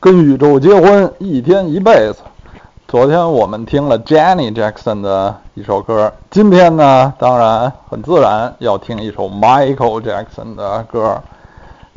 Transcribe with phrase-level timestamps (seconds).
[0.00, 2.18] 跟宇宙结婚，一天一辈子。
[2.86, 11.20] 昨天我们听了 Jenny Jackson 的一首歌，今天呢，当然很自然要听一首 Michael Jackson 的歌。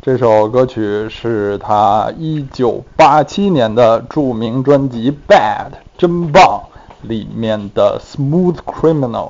[0.02, 6.60] 这首歌曲是他1987年的著名专辑《Bad》真棒
[7.02, 9.28] 里面的《Smooth Criminal》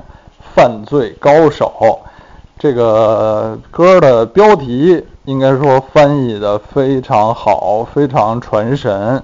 [0.55, 1.99] 犯罪高手。
[2.63, 9.21] 这个歌的标题应该说翻译的非常好，非常传神。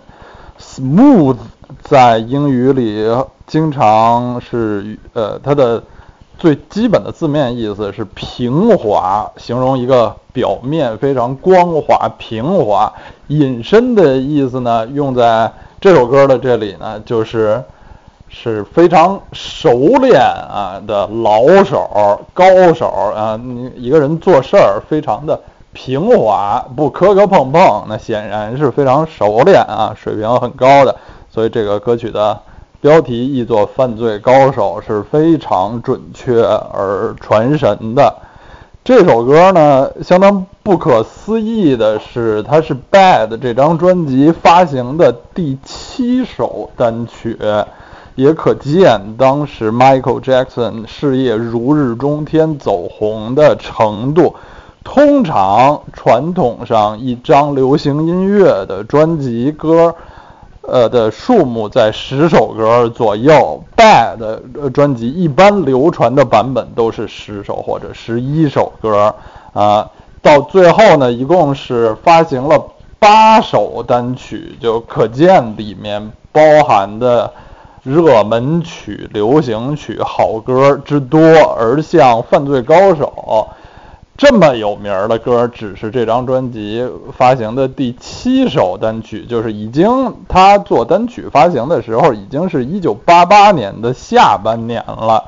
[0.59, 1.37] Smooth
[1.81, 3.07] 在英语里
[3.47, 5.81] 经常是呃，它的
[6.37, 12.91] 最基本的字面意思是平滑，形容一个表面非常光滑、平滑。
[13.27, 17.63] 引申的意思呢，用在这首歌的这里呢，就是。
[18.29, 25.41] 是非常熟练啊的老手、高手啊，你一个人做事儿非常的
[25.73, 30.95] 平滑，不磕磕碰碰，那显然是非常熟练啊，水平很高的。
[31.29, 32.39] 所以这个歌曲的
[32.81, 38.15] 标题译作“犯罪高手”是非常准确而传神的。
[38.83, 47.37] 这首歌呢，相当不可思议的是，它是《Bad》这张专辑发行的第七首单曲。
[48.19, 54.35] 也可见当时 Michael Jackson 事业如日中天、走红的程度。
[54.83, 59.95] 通常传统上一张流行音乐的专辑歌，
[60.63, 63.63] 呃的数目在十首歌左右。
[63.77, 69.15] Bad 专辑一般流传的版本都是十首或者十一首歌
[69.53, 69.89] 啊。
[70.21, 72.61] 到最后呢，一共是发行了
[72.99, 77.31] 八首单曲，就可见里面包含的。
[77.89, 81.19] 热门曲、流行曲、好歌之多，
[81.57, 83.11] 而像《犯罪高手》
[84.15, 86.87] 这么有名的歌，只是这张专辑
[87.17, 95.23] 发行的第七首单曲，就是已经他做单曲发行的时候，已经是一九八八年的下半年了。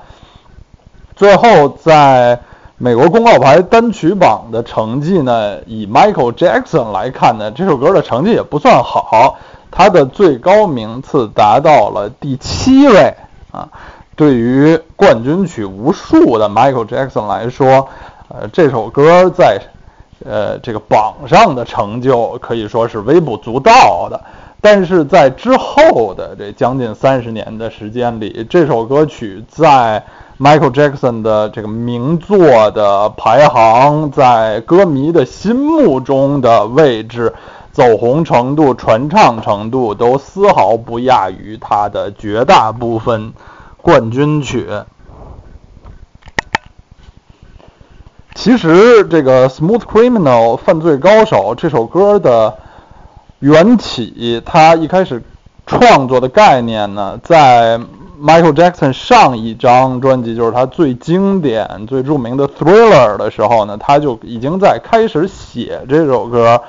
[1.15, 2.39] 最后，在
[2.77, 9.39] 美国公告牌单曲榜的成绩呢，以 Michael Jackson 来看呢，这首歌的成绩也不算好。
[9.71, 13.15] 他的最高名次达到了第七位
[13.51, 13.69] 啊！
[14.17, 17.87] 对于冠军曲无数的 Michael Jackson 来说，
[18.27, 19.59] 呃，这首歌在
[20.23, 24.21] 呃这个榜上的成就可以说是微不足道的。
[24.59, 30.03] 但是在之后的这将近三十年的时间里，这首歌曲在
[30.39, 37.33] Michael Jackson 的这个名作的排行，在歌迷的心目中的位置。
[37.71, 43.33] 走红程度、传唱程度都丝毫不亚于他的绝大部分
[43.81, 44.67] 冠军曲。
[48.35, 52.57] 其实，这个《Smooth Criminal》犯罪高手这首歌的
[53.39, 55.23] 缘起，他一开始
[55.65, 57.79] 创作的概念呢，在
[58.19, 66.61] Michael Jackson 上一张专辑，就是他最经典、最著名的《Thriller》的时候呢，他就已经在开始写这首歌。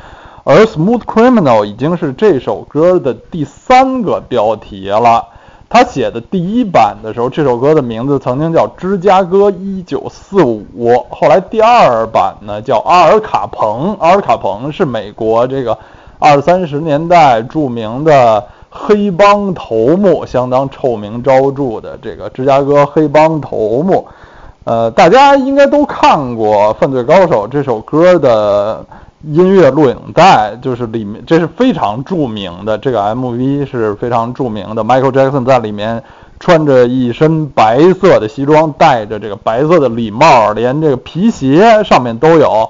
[0.45, 5.29] 而《Smooth Criminal》已经是这首歌的第三个标题了。
[5.69, 10.67] 他写的第一版的时候，这首歌的名字曾经叫《芝加哥一九四五》，
[11.09, 13.97] 后来第二版呢叫《阿尔卡彭》。
[14.01, 15.79] 阿尔卡彭是美国这个
[16.19, 24.09] 二三十年代著名的黑帮头目，相当臭名昭著的这个芝加哥黑帮头目。
[24.65, 28.85] 呃，大家应该都看过《犯罪高手》这首歌的。
[29.25, 34.83] 音乐录影带就是里面，这是非常著名的，这个 MV 是非常著名的。
[34.83, 36.03] Michael Jackson 在里面
[36.41, 42.69] 穿着一身白色的西装，戴着这个白色的礼帽，连这个皮鞋上面都有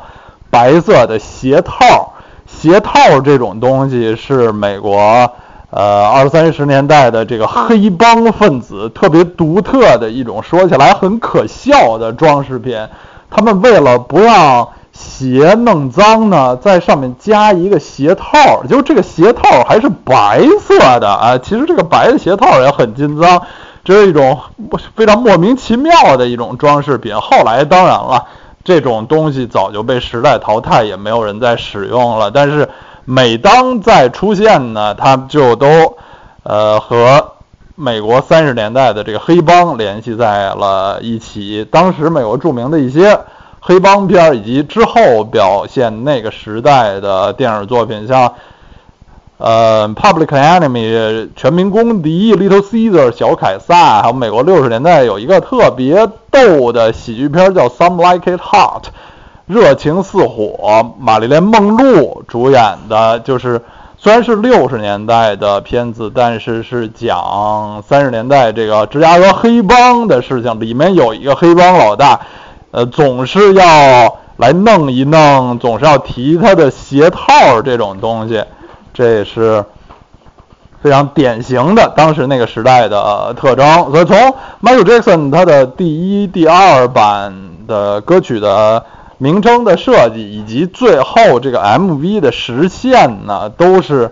[0.51, 2.13] 白色的鞋套。
[2.47, 5.33] 鞋套这种东西是美国
[5.71, 12.77] 呃二三十年代的这个黑帮分子特别独特的一种，说起来很可笑的装饰品。
[13.31, 14.69] 他们为了不让
[15.03, 21.37] 鞋弄脏呢，在上面加一个鞋套，就这个鞋套还是白色的啊。
[21.39, 23.43] 其实这个白的鞋套也很金脏，
[23.85, 24.39] 这是一种
[24.95, 27.15] 非常莫名其妙的一种装饰品。
[27.17, 28.25] 后来当然了，
[28.65, 32.31] 这种东西早就被时代淘汰，也没有人在使用了。
[32.31, 32.69] 但是
[33.05, 35.67] 每当再出现呢，它就都
[36.45, 37.33] 呃和
[37.75, 41.67] 美国三十年代的这个黑帮联系在了一起。
[41.71, 43.21] 当时美国著名的一些。
[43.65, 48.35] 黑帮片以及之后表现那个时代的电影作品，像
[49.39, 50.69] 呃《Public Enemy》
[51.37, 58.83] 全民公敌、Little Caesar 小凯撒，还有美国六十年代有一个特别逗的喜剧片叫《Some Like It Hot》，
[59.47, 63.63] 热情似火，玛丽莲梦露主演的，就是
[63.97, 70.59] 虽然是六十年代的片子，但是是讲三十年代这个芝加哥黑帮的事情。
[70.59, 72.21] 里面有一个黑帮老大，
[72.73, 78.43] 呃，总是要来弄一弄，总是要提他的鞋套这种东西，
[78.93, 79.65] 这也是
[80.83, 83.93] 非常典型的当时那个时代的特征。
[83.93, 84.17] 所以从
[84.61, 87.33] Michael Jackson 他的第一、第二版
[87.69, 88.85] 的歌曲的。
[89.19, 94.11] 名称的设计以及最后这个 MV 的实现呢，都是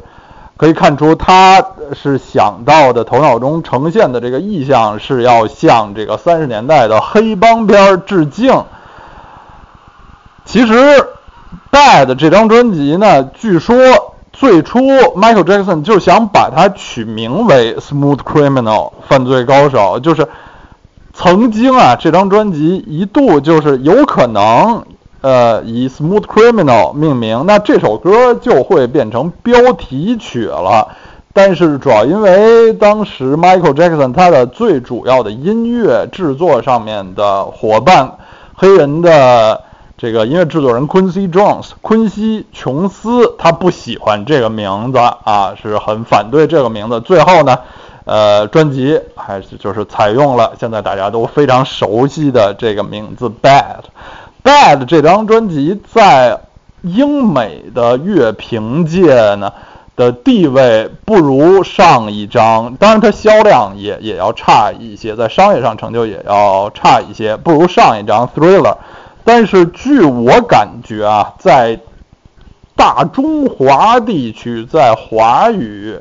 [0.61, 1.65] 可以看出他
[1.95, 8.65] 是想到的，头脑中呈现的这个意象是要向这个三十年代的黑帮片致敬。
[10.45, 10.75] 其实
[11.73, 13.75] 《Bad》这张专辑呢，据说
[14.35, 20.29] 最初 Michael Jackson 就想把它取名为《Smooth Criminal》犯罪高手，就是
[21.15, 24.85] 曾经啊，这张专辑一度就是有可能。
[25.21, 30.89] 呃，以 Smooth Criminal 命名，那这首歌就会变成标题曲了。
[31.33, 38.17] 但是主要因为当时 Michael Jackson 他的最主要的音乐制作上面的伙伴，
[38.55, 39.63] 黑人的
[39.97, 47.01] 这个音乐制作人 Quincy Jones 昆西琼斯，他不喜欢这个名字啊，是很反对这个名字。
[47.01, 47.59] 最后呢，
[48.07, 53.85] 呃，专辑还是就是采用了现在大家都非常熟悉的这个名字 Bad。
[54.43, 56.41] Bad 这张专辑在
[56.83, 59.53] 英美的乐评界呢
[59.97, 68.77] 的地位不如上一张，当然它销量也也要差一些，在商业上成就也要差一些，不如上一张 Thriller。
[69.25, 71.81] 但是据我感觉啊，在
[72.75, 75.99] 大中华地区，在华语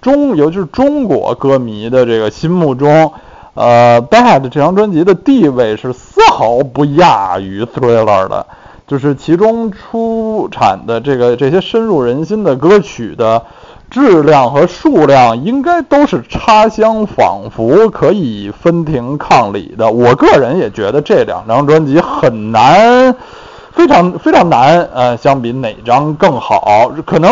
[0.00, 3.12] 中，尤其是中国歌迷的这个心目中。
[3.54, 8.46] 呃，Bad 这张专辑的地位是丝毫不亚于 Thriller 的，
[8.86, 13.42] 就是其中出产的这个这些深入人心的歌曲的
[13.90, 19.90] 质量和数量，应该都是差相仿佛，可以分庭抗礼的。
[19.90, 23.14] 我个人也觉得这两张专辑很难，
[23.72, 24.88] 非常非常难。
[24.94, 26.90] 呃，相比哪张更好？
[27.04, 27.30] 可能。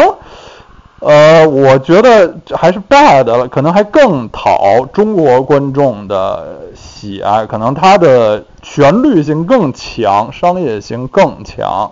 [1.00, 11.91] 呃，我觉得还是 Bad 了，可能还更讨中国观众的喜爱，可能它的旋律性更强，商业性更强。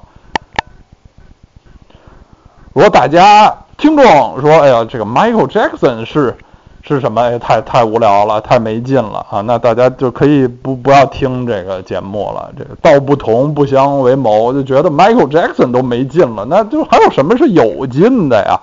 [2.75, 6.37] 如果大家听众说，哎呀，这个 Michael Jackson 是
[6.82, 7.22] 是什么？
[7.22, 9.40] 哎，太太无聊了，太没劲了啊！
[9.40, 12.52] 那大家就可以不不要听这个节目了。
[12.58, 18.60] 这个道不同不相为谋，就觉得 Michael Jackson 都没劲了，那就还有什么是有劲的呀？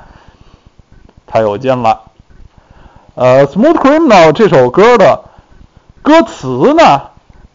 [1.36, 2.00] 太有劲了，
[3.16, 5.20] 呃，《Smooth Criminal》这首歌的
[6.02, 7.02] 歌词呢，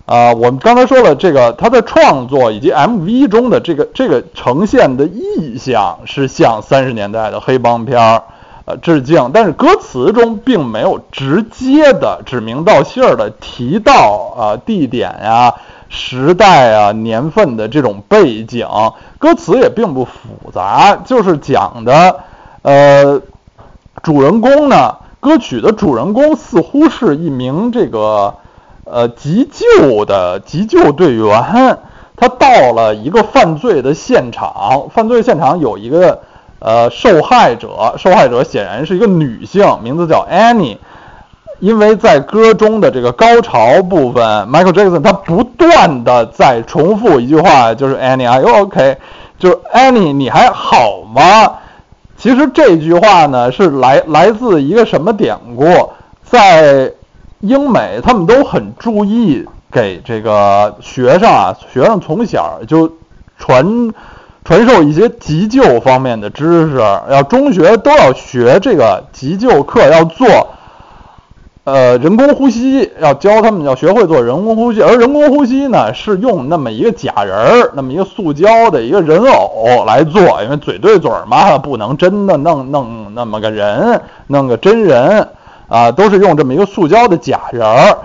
[0.04, 8.24] 啊，我们刚才说了，这个它的创作以及 MV 中的这个这个呈现的意象是向三十年代的黑帮片儿
[8.66, 15.54] 呃致敬，但是歌词中并没有直接的指名道姓的提到啊地点呀、
[15.88, 18.68] 时代啊、年份的这种背景，
[19.18, 22.20] 歌词也并不复杂，就是讲的
[22.60, 23.22] 呃。
[24.02, 24.96] 主人公呢？
[25.20, 28.36] 歌曲的主人公似乎是一名这个
[28.84, 31.78] 呃急救的急救队员。
[32.16, 36.20] 他到了一个犯罪的现场，犯罪现场有一个
[36.58, 40.78] 呃受害者，受害者显然是一个女性，名字叫 Annie。
[41.58, 48.96] 因为在歌中的这个高潮部分，Michael Jackson 他不断的在重复一句话，就是 Annie，Are you OK？
[49.38, 51.58] 就是 Annie，你还好吗？
[52.20, 55.64] 其实这句话呢，是来来自一个什么典故？
[56.22, 56.92] 在
[57.40, 62.92] 英美，他们都很注意给这个学生啊，学生从小就
[63.38, 63.90] 传
[64.44, 66.76] 传授一些急救方面的知识，
[67.08, 70.28] 要中学都要学这个急救课，要做。
[71.72, 85.28] 呃，人工呼吸要教他们要学会做人工呼吸，而人工呼吸呢是用那么一个假人儿，那么一个塑胶的一个人偶来做，因为嘴对嘴嘛，不能真的弄弄那么个人，弄个真人
[85.68, 87.98] 啊，都是用这么一个塑胶的假人儿。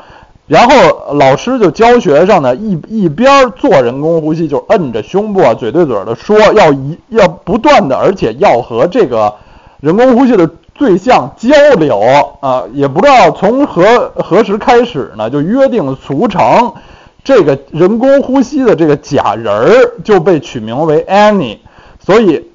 [0.45, 9.33] 然后老师就教学生呢，一一边做人工呼吸，就摁着胸部啊，嘴对嘴的说，要一要不断的，而且要和这个
[9.79, 10.47] 人工呼吸的。
[10.77, 12.01] 对象交流
[12.41, 16.73] 啊，也不知道从何何时开始呢，就约定俗成，
[17.23, 21.59] 这个人工呼吸的这个假人儿就被取名为 Annie。
[22.05, 22.51] 所以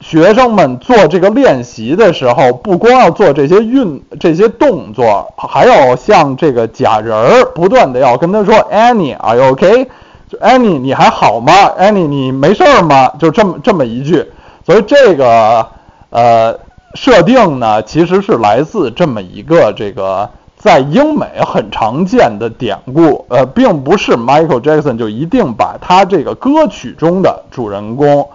[0.00, 9.86] 学生们做这个练习的时候，不光要做这些运这些动作，还要像这个假人儿不断的要跟他说 Annie，Are you okay？”
[10.30, 13.08] 就 Annie，你还好吗？Annie，你没事儿吗？
[13.18, 14.32] 就这么这么一句。
[14.64, 15.66] 所以这个。
[16.14, 16.58] 呃，
[16.94, 28.28] 设定呢其实是来自这么一个这个在英美很常见的典故，呃，并不是 Michael Jackson 就一定把他这个歌曲中的主人公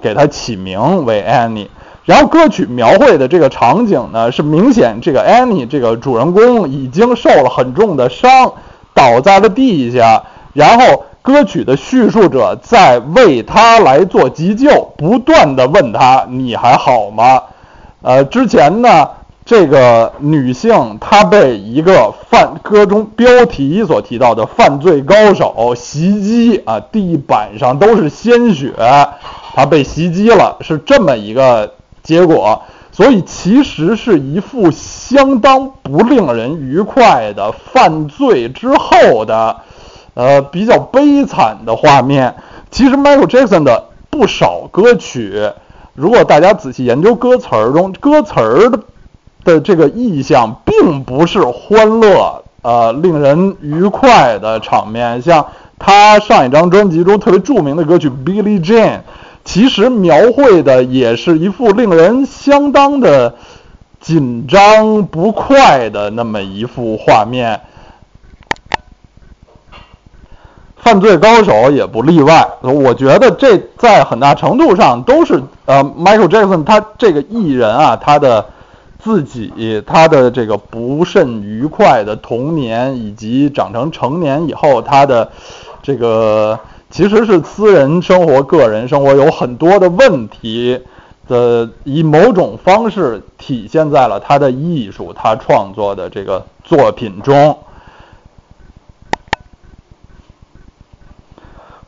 [0.00, 1.68] 给他起名为 Annie。
[2.04, 8.52] 然后歌曲描绘的这个场景呢，是明显这个 Annie 这个主人公已经受了很重的伤，
[8.94, 10.22] 倒在了地下。
[10.52, 17.42] 然后歌曲的叙述者在为他来做急救，不断的问他：“你还好吗？”
[18.02, 19.08] 呃，之前呢，
[19.44, 28.72] 这个女性她被一个犯歌中标题所提到的犯罪高手袭击啊，地板上都是鲜血，
[29.54, 31.74] 她被袭击了，是这么一个。
[32.02, 39.58] 结果，所以其实是一幅相当不令人愉快的犯罪之后的，
[40.14, 42.36] 呃，比较悲惨的画面。
[42.70, 45.50] 其实 Michael Jackson 的不少歌曲，
[46.00, 48.80] 如果大家仔细研究歌词儿中歌词儿的
[49.44, 55.20] 的这个意象，并不是欢乐、呃，令人愉快的场面。
[55.20, 55.46] 像
[55.78, 58.88] 他上一张专辑中特别著名的歌曲《Billie Jean》。
[59.42, 63.34] 其实描绘的也是一幅令人相当的
[63.98, 67.60] 紧张不快的那么一幅画面，
[70.90, 72.48] 犯罪高手也不例外。
[72.62, 78.44] 我觉得这在很大程度上都是呃，Michael Jackson 他这个艺人啊，他的
[78.98, 85.30] 自己他的这个不甚愉快的童年，以及长成成年以后他的
[85.80, 86.58] 这个。
[86.90, 90.80] 其实是私人生活、个人生活有很多的问题
[91.28, 97.56] 的，以某种方式体现在了他的艺术、他创作的这个作品中。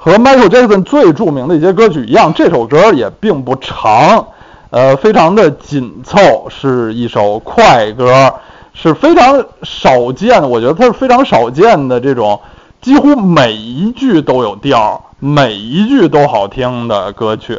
[0.05, 4.27] 和 Michael Jackson 最著名的一些歌曲一样，这首歌也并不长，
[4.71, 8.35] 呃，非常的紧凑，是一首快歌，
[8.75, 10.49] 是非常少见的。
[10.49, 12.41] 我觉得它是非常少见的这种。
[12.81, 17.57] 几乎每一句都有调，每一句都好听的歌曲，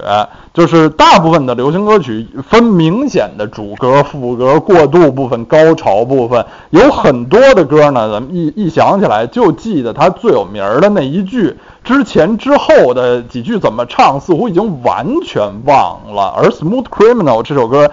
[0.54, 16.34] 就是大部分的流行歌曲分明显的主歌、副歌、过渡部分、高潮部分，有很多的歌呢，咱们一一想起来就记得它最有名的那一句，之前之后的几句怎么唱，似乎已经完全忘了。
[16.36, 17.90] 而《Smooth Criminal》这首歌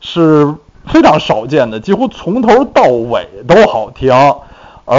[0.00, 0.52] 是
[0.88, 4.12] 非常少见的，几乎从头到尾都好听。
[4.84, 4.98] 而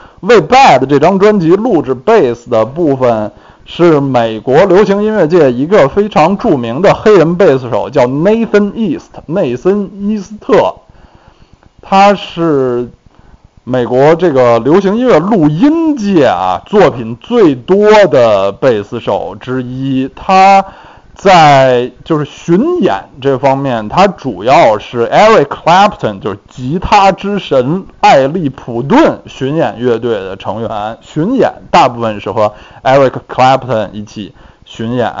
[0.21, 3.31] 为《Bad》这张专辑录制贝斯的部分
[3.65, 10.75] 是美国流行音乐界一个非常著名的黑人贝斯手，叫 Nathan East，内森·伊斯特。
[11.81, 12.89] 他是
[13.63, 20.09] 美国这个流行音乐录音界啊作品最多的贝斯手之一。
[20.15, 20.65] 他。
[21.13, 30.97] 在就是巡演这方面，他主要是 Eric Clapton，就是吉他之神艾利普顿巡演乐队的成员。
[31.01, 34.33] 巡演大部分是和 Eric Clapton 一起
[34.65, 35.13] 巡演，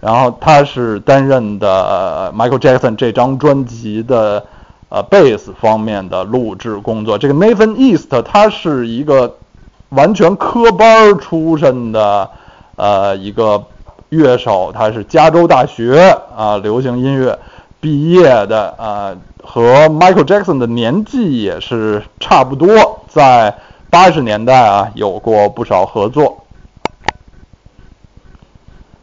[0.00, 4.44] 然后他是担任的 Michael Jackson 这张专辑的
[4.90, 7.18] 呃贝斯方面的录制工作。
[7.18, 9.36] 这个 Nathan East 他是一个
[9.88, 12.30] 完全科班出身的
[12.76, 13.64] 呃一个。
[14.18, 17.38] 乐手，他是加州大学啊流行音乐
[17.80, 22.68] 毕业的啊，和 Michael Jackson 的年纪也是差不多，
[23.08, 23.56] 在
[23.88, 26.44] 八十年代啊有过不少合作。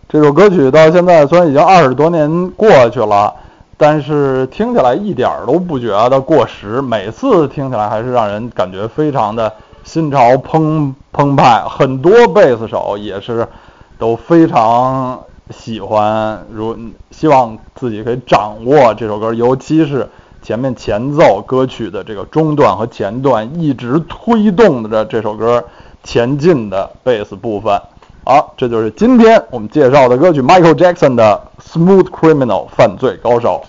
[0.07, 3.33] 这首歌曲到现在虽然已经二十多年过去了，
[3.77, 9.51] 但是听起来一点儿都不觉得过时，每次听起来还是让人感觉非常的
[9.83, 11.63] 心潮澎澎湃。
[11.67, 13.47] 很多贝斯手也是。
[13.99, 15.19] 都非常
[15.51, 16.75] 喜欢，如
[17.11, 20.09] 希望自己可以掌握这首歌，尤其是
[20.41, 25.65] 前面前奏歌曲的这个中段和前段，一直推动着这首歌
[26.01, 27.81] 前进的贝斯部分。
[28.23, 31.41] 好，这就是今天我们介绍的歌曲 Michael Jackson 的
[31.73, 33.61] 《Smooth Criminal》犯罪高手。